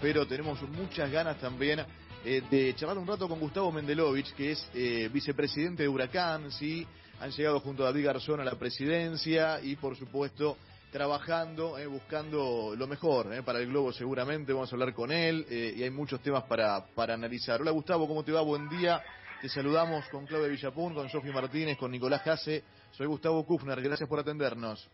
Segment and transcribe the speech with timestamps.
[0.00, 1.78] pero tenemos muchas ganas también
[2.24, 6.84] eh, de charlar un rato con Gustavo Mendelovich, que es eh, vicepresidente de Huracán, ¿sí?
[7.20, 10.56] Han llegado junto a David Garzón a la presidencia y, por supuesto,
[10.90, 14.52] trabajando, eh, buscando lo mejor eh, para el Globo seguramente.
[14.52, 17.60] Vamos a hablar con él eh, y hay muchos temas para, para analizar.
[17.60, 18.40] Hola Gustavo, ¿cómo te va?
[18.40, 19.00] Buen día.
[19.40, 22.64] Te saludamos con Claudia Villapun, con Sofía Martínez, con Nicolás Jase.
[22.90, 24.90] Soy Gustavo Kufner, gracias por atendernos.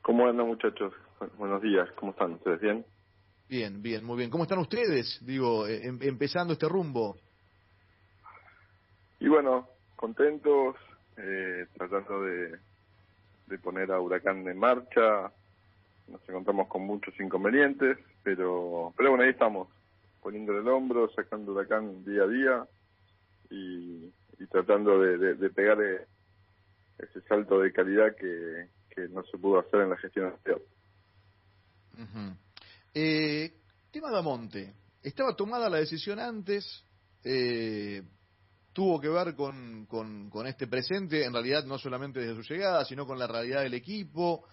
[0.00, 0.94] ¿Cómo andan muchachos?
[1.36, 2.34] Buenos días, ¿cómo están?
[2.34, 2.84] ¿Ustedes bien?
[3.48, 4.30] Bien, bien, muy bien.
[4.30, 5.18] ¿Cómo están ustedes?
[5.22, 7.16] Digo, em empezando este rumbo.
[9.20, 10.76] Y bueno, contentos,
[11.16, 12.58] eh, tratando de,
[13.46, 15.32] de poner a Huracán en marcha.
[16.08, 19.68] Nos encontramos con muchos inconvenientes, pero, pero bueno, ahí estamos,
[20.22, 22.66] poniéndole el hombro, sacando Huracán día a día
[23.50, 25.78] y, y tratando de, de, de pegar
[26.98, 30.62] ese salto de calidad que, que no se pudo hacer en la gestión anterior.
[31.98, 32.36] Uh -huh.
[33.00, 33.52] Eh,
[33.92, 34.74] tema Damonte.
[35.00, 36.84] Estaba tomada la decisión antes,
[37.22, 38.02] eh,
[38.72, 43.06] tuvo que ver con, con, este presente, en realidad no solamente desde su llegada, sino
[43.06, 44.48] con la realidad del equipo.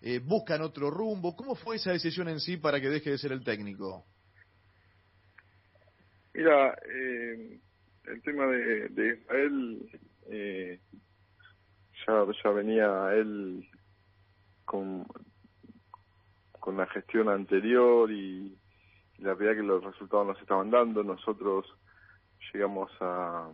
[0.00, 1.36] Eh, buscan otro rumbo.
[1.36, 4.06] ¿Cómo fue esa decisión en sí para que deje de ser el técnico?
[6.32, 7.60] Mira, eh,
[8.06, 10.80] el tema de, de Israel, eh,
[12.06, 13.68] ya, ya venía él
[14.64, 15.06] con,
[16.60, 18.56] con la gestión anterior y,
[19.18, 21.02] la verdad que los resultados nos estaban dando.
[21.02, 21.66] Nosotros
[22.52, 23.50] llegamos a,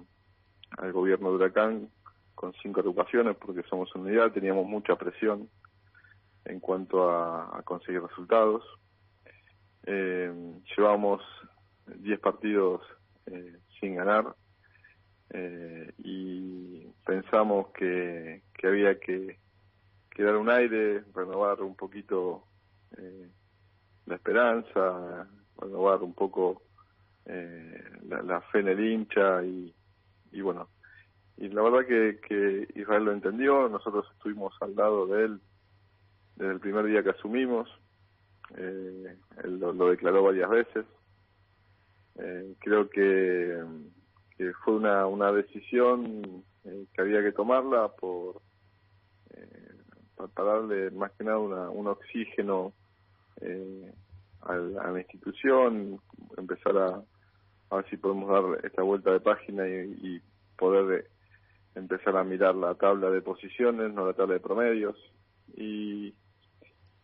[0.79, 1.91] al gobierno de Huracán
[2.35, 5.49] con cinco agrupaciones porque somos unidad, teníamos mucha presión
[6.45, 8.63] en cuanto a, a conseguir resultados.
[9.87, 10.33] Eh,
[10.77, 11.23] llevamos
[11.87, 12.83] 10 partidos
[13.27, 14.35] eh, sin ganar
[15.31, 19.39] eh, y pensamos que, que había que,
[20.11, 22.45] que dar un aire, renovar un poquito
[22.99, 23.31] eh,
[24.07, 26.63] la esperanza, renovar un poco
[27.25, 29.75] eh, la, fe en el hincha y,
[30.41, 30.69] bueno,
[31.37, 35.41] y la verdad que, que Israel lo entendió, nosotros estuvimos al lado de él
[36.37, 37.69] desde el primer día que asumimos,
[38.57, 40.87] eh, él lo, declaró varias veces,
[42.17, 43.63] eh, creo que,
[44.37, 48.41] que, fue una, una decisión eh, que había que tomarla por
[50.35, 52.73] para darle más que nada una, un oxígeno
[53.41, 53.93] eh,
[54.43, 56.01] a, la, a la institución,
[56.37, 57.03] empezar a,
[57.71, 60.21] a ver si podemos dar esta vuelta de página y,
[60.57, 61.11] poder
[61.75, 64.97] empezar a mirar la tabla de posiciones, no la tabla de promedios.
[65.55, 66.15] Y,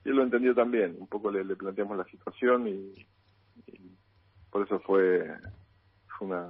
[0.04, 3.06] y él lo entendió también, un poco le, planteamos la situación y,
[4.50, 5.30] por eso fue,
[6.16, 6.46] fue una,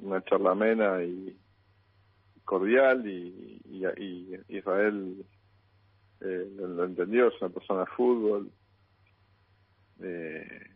[0.00, 1.38] una charla amena y
[2.44, 5.22] cordial y, y, y Israel
[6.20, 8.50] eh, lo, entendió, es una persona de fútbol.
[10.02, 10.70] Eh,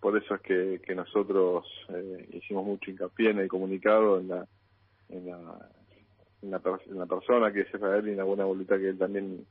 [0.00, 4.46] por eso es que, que nosotros eh, hicimos mucho hincapié en el comunicado, en la,
[5.08, 5.70] en la,
[6.42, 8.98] en la, en la persona que es Israel y en la buena voluntad que él
[8.98, 9.44] también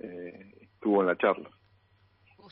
[0.00, 1.50] eh, tuvo en la charla.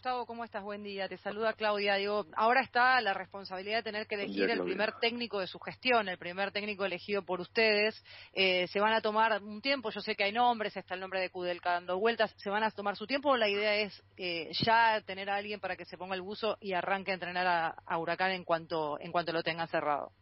[0.07, 0.63] Gustavo, ¿cómo estás?
[0.63, 1.09] Buen día.
[1.09, 1.97] Te saluda Claudia.
[1.97, 5.59] Digo, ahora está la responsabilidad de tener que elegir día, el primer técnico de su
[5.59, 8.01] gestión, el primer técnico elegido por ustedes.
[8.33, 11.19] Eh, se van a tomar un tiempo, yo sé que hay nombres, está el nombre
[11.19, 14.49] de Kudelka dando vueltas, ¿se van a tomar su tiempo o la idea es eh,
[14.65, 17.75] ya tener a alguien para que se ponga el buzo y arranque a entrenar a,
[17.85, 20.13] a Huracán en cuanto, en cuanto lo tengan cerrado?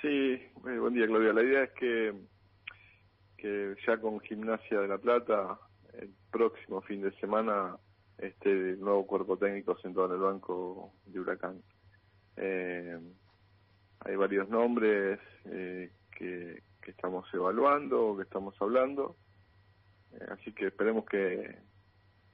[0.00, 1.34] Sí, eh, buen día Claudia.
[1.34, 2.14] La idea es que,
[3.36, 5.58] que ya con Gimnasia de la Plata,
[5.92, 7.76] el próximo fin de semana,
[8.18, 11.62] este nuevo cuerpo técnico sentado en el banco de Huracán.
[12.36, 12.98] Eh,
[14.00, 19.16] hay varios nombres eh, que, que, estamos evaluando, que estamos hablando,
[20.12, 21.58] eh, así que esperemos que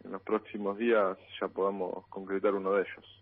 [0.05, 3.21] en los próximos días ya podamos concretar uno de ellos.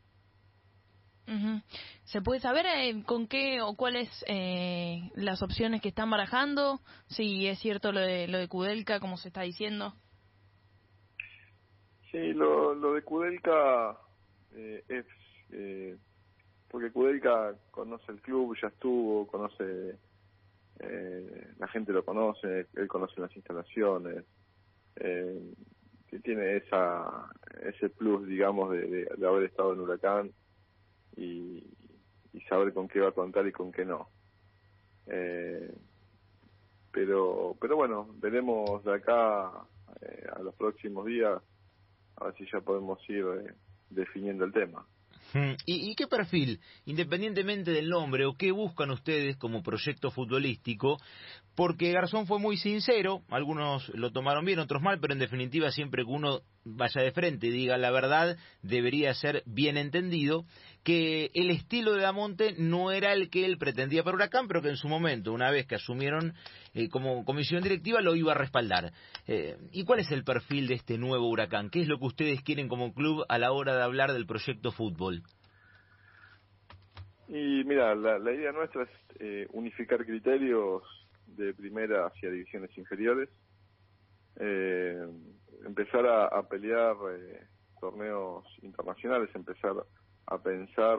[2.04, 6.80] ¿Se puede saber eh, con qué o cuáles eh, las opciones que están barajando?
[7.08, 9.94] Si es cierto lo de lo de Kudelka, como se está diciendo.
[12.10, 13.98] Sí, lo, lo de Kudelka
[14.54, 15.06] eh, es
[15.50, 15.96] eh,
[16.70, 19.96] porque Kudelka conoce el club, ya estuvo, conoce,
[20.80, 24.24] eh, la gente lo conoce, él conoce las instalaciones,
[24.96, 25.54] eh,
[26.22, 27.30] tiene esa
[27.62, 30.32] ese plus, digamos, de, haber estado en Huracán
[31.16, 31.64] y,
[32.32, 34.08] y saber con qué va a contar y con qué no.
[35.06, 35.72] Eh,
[36.90, 39.52] pero, pero bueno, veremos de acá
[40.00, 41.40] eh, a los próximos días
[42.20, 43.54] a ver ya podemos ir eh,
[43.90, 44.86] definiendo el tema.
[45.66, 50.96] ¿Y, ¿Y, qué perfil, independientemente del nombre, o qué buscan ustedes como proyecto futbolístico?
[51.54, 56.04] Porque Garzón fue muy sincero, algunos lo tomaron bien, otros mal, pero en definitiva siempre
[56.04, 56.40] que uno
[56.76, 60.44] vaya de frente y diga la verdad, debería ser bien entendido
[60.84, 64.70] que el estilo de Damonte no era el que él pretendía para Huracán, pero que
[64.70, 66.34] en su momento, una vez que asumieron
[66.74, 68.92] eh, como comisión directiva, lo iba a respaldar.
[69.26, 71.70] Eh, ¿Y cuál es el perfil de este nuevo Huracán?
[71.70, 74.72] ¿Qué es lo que ustedes quieren como club a la hora de hablar del proyecto
[74.72, 75.22] fútbol?
[77.28, 80.82] Y mira, la, idea nuestra es eh, unificar criterios
[81.26, 83.28] de primera hacia divisiones inferiores,
[84.36, 86.96] empezar a, pelear
[87.80, 89.74] torneos internacionales, empezar
[90.26, 90.98] a pensar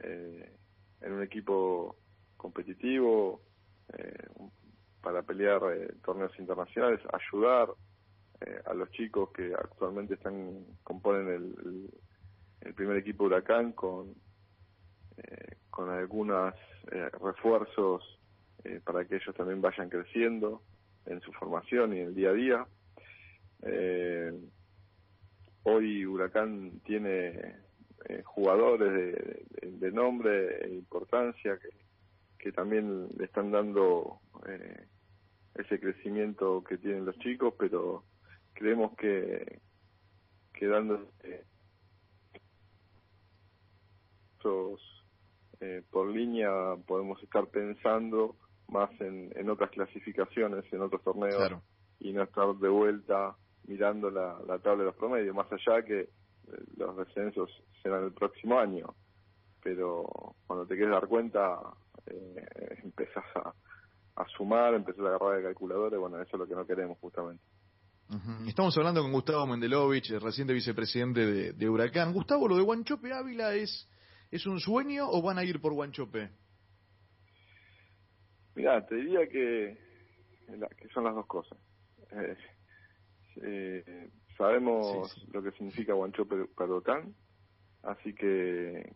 [0.00, 0.52] eh,
[1.00, 1.96] en un equipo
[2.36, 3.40] competitivo
[3.96, 4.28] eh,
[5.00, 7.68] para pelear eh, torneos internacionales, ayudar
[8.66, 11.90] a los chicos que actualmente están componen el,
[12.60, 14.14] el, primer equipo Huracán con
[15.70, 16.52] con algunos
[17.22, 18.04] refuerzos
[18.84, 20.60] para que ellos también vayan creciendo
[21.06, 22.66] en su formación y en el día a día.
[25.64, 27.56] hoy Huracán tiene
[28.08, 28.92] eh, jugadores
[29.62, 31.70] de, nombre e importancia que,
[32.38, 34.86] que también le están dando eh,
[35.54, 38.04] ese crecimiento que tienen los chicos, pero
[38.52, 39.60] creemos que,
[40.52, 41.08] quedando
[45.60, 48.36] eh, por línea podemos estar pensando
[48.68, 51.52] más en, en otras clasificaciones, en otros torneos
[52.00, 56.08] y no estar de vuelta mirando la, la tabla de los promedios, más allá que
[56.76, 57.50] los descensos
[57.82, 58.94] serán el próximo año,
[59.62, 60.06] pero
[60.46, 61.58] cuando te quieres dar cuenta,
[62.06, 63.24] eh, empezás
[64.14, 66.98] a, sumar, empezás a agarrar el calculador y bueno, eso es lo que no queremos
[66.98, 67.42] justamente.
[68.46, 72.12] Estamos hablando con Gustavo Mendelovich, reciente vicepresidente de, Huracán.
[72.12, 73.88] Gustavo, ¿lo de Guanchope Ávila es,
[74.30, 76.30] es un sueño o van a ir por Guanchope?
[78.56, 79.78] Mira, te diría que,
[80.78, 81.58] que son las dos cosas.
[82.10, 82.36] Eh,
[83.42, 87.02] eh, Sabemos lo que significa Guanchope para
[87.82, 88.92] así que,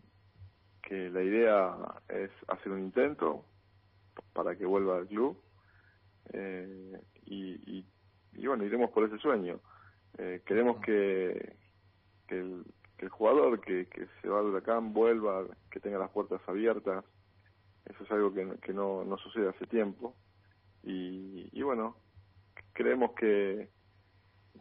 [0.82, 1.76] que la idea
[2.08, 3.46] es hacer un intento
[4.34, 5.40] para que vuelva al club
[6.32, 7.84] eh, y,
[8.34, 9.60] y, bueno, iremos por ese sueño.
[10.18, 11.56] Eh, queremos que,
[12.28, 12.64] que, el,
[12.98, 17.04] que el jugador que, que se va al huracán vuelva, que tenga las puertas abiertas.
[17.90, 20.14] Eso es algo que, que no, no sucede hace tiempo.
[20.82, 21.96] Y, y bueno,
[22.72, 23.69] creemos que,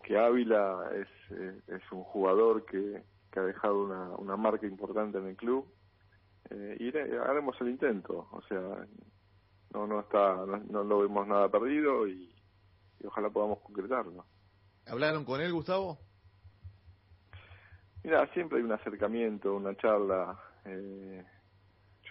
[0.03, 5.17] que Ávila es, eh, es un jugador que, que ha dejado una, una marca importante
[5.17, 5.65] en el club.
[6.49, 8.59] Eh, y haremos el intento o sea
[9.71, 10.35] no no está
[10.69, 12.33] no, lo vemos nada perdido y,
[13.05, 14.25] ojalá podamos concretarlo.
[14.87, 15.99] Hablaron con él Gustavo
[18.03, 21.23] mira siempre hay un acercamiento una charla eh,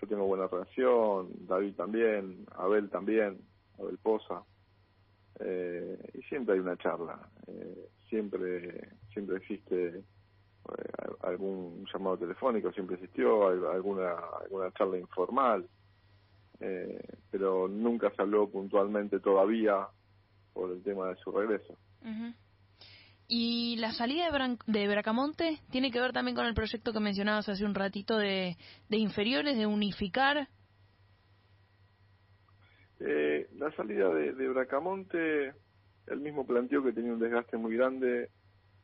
[0.01, 3.39] yo tengo buena relación David también Abel también
[3.79, 4.43] Abel Poza
[5.41, 10.03] eh, y siempre hay una charla, eh, siempre siempre existe eh,
[11.23, 15.69] algún llamado telefónico, siempre existió alguna alguna charla informal,
[17.31, 19.87] pero nunca se habló puntualmente todavía
[20.53, 21.77] por el tema de su regreso.
[23.29, 27.49] Y la salida de, de, Bracamonte tiene que ver también con el proyecto que mencionabas
[27.49, 28.57] hace un ratito de,
[28.89, 30.49] de inferiores, de unificar
[33.01, 35.53] eh, la salida de, Bracamonte,
[36.07, 38.31] el mismo planteó que tenía un desgaste muy grande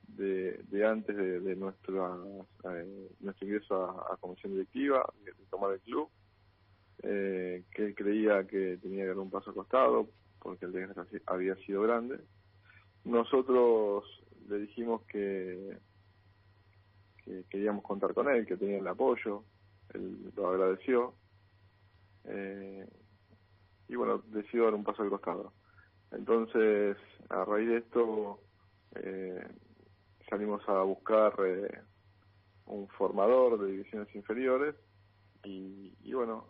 [0.07, 2.17] de, antes de, de nuestra,
[2.65, 6.09] eh, nuestro ingreso a, comisión directiva, de, tomar el club,
[7.03, 11.57] eh, que él creía que tenía que dar un paso acostado porque el desgaste había
[11.57, 12.21] sido grande.
[13.05, 14.05] Nosotros
[14.49, 15.79] le dijimos que,
[17.25, 19.45] que queríamos contar con él, que tenía el apoyo,
[19.95, 21.15] él lo agradeció.
[22.25, 22.89] Eh,
[23.89, 25.53] y bueno, decidió dar un paso al costado.
[26.11, 26.97] Entonces,
[27.29, 28.41] a raíz de esto,
[28.95, 29.47] eh,
[30.29, 31.81] salimos a buscar eh,
[32.67, 34.75] un formador de divisiones inferiores
[35.45, 36.47] y, y bueno,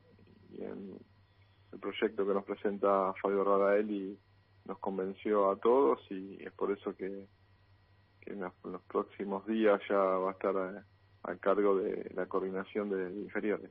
[0.51, 4.17] y el proyecto que nos presenta Fabio Radaeli
[4.67, 7.27] nos convenció a todos y es por eso que,
[8.27, 10.85] en, los, próximos días ya va a estar a,
[11.25, 13.71] a cargo de la coordinación de inferiores.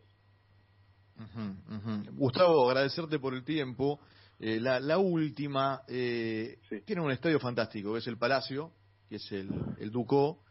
[2.14, 4.00] Gustavo, agradecerte por el tiempo.
[4.40, 8.72] Eh, la, la, última, eh, tiene un estadio fantástico, es el Palacio,
[9.08, 10.44] que es el, el Ducó.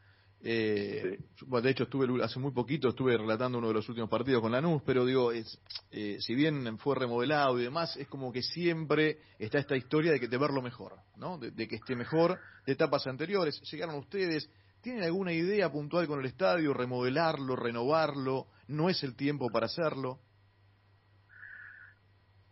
[0.44, 4.50] Eh, de hecho, estuve hace muy poquito, estuve relatando uno de los últimos partidos con
[4.50, 5.60] Lanús, pero digo, es,
[5.92, 10.18] eh, si bien fue remodelado y demás, es como que siempre está esta historia de
[10.18, 11.38] que te verlo mejor, ¿no?
[11.38, 13.60] De, de que esté mejor de etapas anteriores.
[13.70, 16.74] Llegaron ustedes, ¿tienen alguna idea puntual con el estadio?
[16.74, 18.48] ¿Remodelarlo, renovarlo?
[18.66, 20.18] ¿No es el tiempo para hacerlo?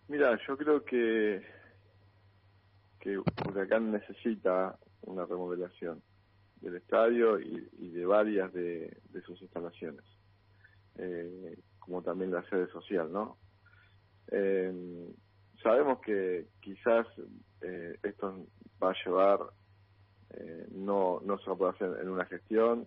[0.07, 1.61] Mira, yo creo que
[3.01, 3.19] que
[3.49, 6.03] Huracán necesita una remodelación.
[6.61, 10.05] Del estadio y, de varias de, sus instalaciones,
[10.97, 13.39] eh, como también la sede social, ¿no?
[14.29, 15.13] Eh,
[15.63, 17.07] sabemos que quizás
[17.63, 18.47] eh, esto
[18.83, 19.41] va a llevar,
[20.71, 22.87] no, no se va a poder hacer en una gestión,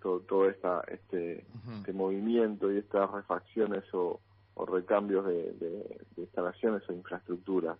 [0.00, 1.46] todo, todo esta, este,
[1.78, 4.20] este movimiento y estas refacciones o,
[4.66, 7.78] recambios de, instalaciones o infraestructuras.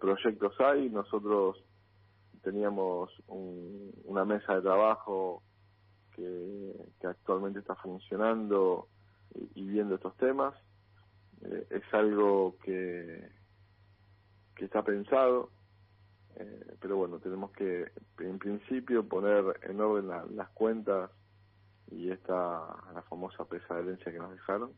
[0.00, 1.62] proyectos hay, nosotros
[2.42, 5.42] teníamos una mesa de trabajo
[6.14, 8.88] que, actualmente está funcionando
[9.54, 10.54] y, viendo estos temas.
[11.42, 13.30] Eh, es algo que,
[14.54, 15.50] que está pensado,
[16.36, 21.10] eh, pero bueno, tenemos que en principio poner en orden las cuentas
[21.90, 22.34] y esta
[22.94, 24.72] la famosa pesa de herencia que nos dejaron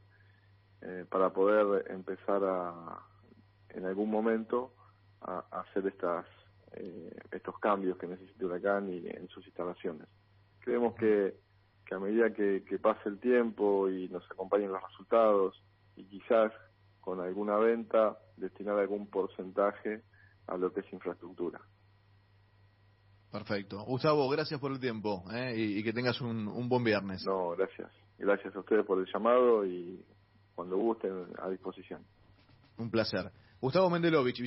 [0.81, 3.01] eh, para poder empezar a
[3.71, 4.73] en algún momento
[5.21, 6.27] a hacer estas
[6.75, 10.09] eh, estos cambios que necesita Huracán y en sus instalaciones.
[10.61, 11.35] Creemos que,
[11.87, 15.63] que a medida que, pase el tiempo y nos acompañen los resultados
[15.97, 16.53] y quizás
[17.01, 20.03] con alguna venta destinar algún porcentaje
[20.47, 21.61] a lo que es infraestructura.
[23.31, 23.83] Perfecto.
[23.85, 25.55] Gustavo, gracias por el tiempo ¿eh?
[25.57, 27.25] y, que tengas un, un buen viernes.
[27.25, 27.91] No, gracias.
[28.19, 30.05] Gracias a ustedes por el llamado y
[30.55, 32.05] cuando gusten a disposición.
[32.77, 33.31] Un placer.
[33.63, 34.41] Gustavo Mendelovich,